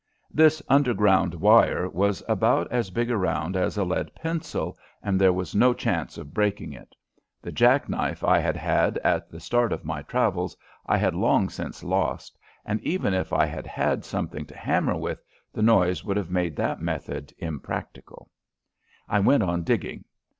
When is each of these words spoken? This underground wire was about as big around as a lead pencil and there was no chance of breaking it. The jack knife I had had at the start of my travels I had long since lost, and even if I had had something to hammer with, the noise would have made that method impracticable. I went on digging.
This 0.31 0.63
underground 0.67 1.35
wire 1.35 1.87
was 1.87 2.23
about 2.27 2.67
as 2.71 2.89
big 2.89 3.11
around 3.11 3.55
as 3.55 3.77
a 3.77 3.83
lead 3.83 4.15
pencil 4.15 4.75
and 5.03 5.21
there 5.21 5.31
was 5.31 5.53
no 5.53 5.75
chance 5.75 6.17
of 6.17 6.33
breaking 6.33 6.73
it. 6.73 6.95
The 7.39 7.51
jack 7.51 7.87
knife 7.87 8.23
I 8.23 8.39
had 8.39 8.55
had 8.57 8.97
at 9.03 9.29
the 9.29 9.39
start 9.39 9.71
of 9.71 9.85
my 9.85 10.01
travels 10.01 10.57
I 10.87 10.97
had 10.97 11.13
long 11.13 11.49
since 11.51 11.83
lost, 11.83 12.35
and 12.65 12.81
even 12.81 13.13
if 13.13 13.31
I 13.31 13.45
had 13.45 13.67
had 13.67 14.03
something 14.03 14.47
to 14.47 14.57
hammer 14.57 14.95
with, 14.97 15.21
the 15.53 15.61
noise 15.61 16.03
would 16.03 16.17
have 16.17 16.31
made 16.31 16.55
that 16.55 16.81
method 16.81 17.31
impracticable. 17.37 18.31
I 19.07 19.19
went 19.19 19.43
on 19.43 19.61
digging. 19.63 20.05